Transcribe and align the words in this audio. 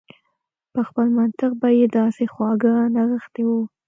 په 0.73 0.81
خپل 0.87 1.07
منطق 1.17 1.51
به 1.61 1.69
يې 1.79 1.85
داسې 1.97 2.23
خواږه 2.33 2.73
نغښتي 2.95 3.43
و. 3.47 3.51